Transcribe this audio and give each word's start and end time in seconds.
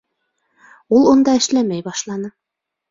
Ул 0.99 1.07
унда 1.11 1.37
эшләмәй 1.43 1.89
башланы 1.91 2.37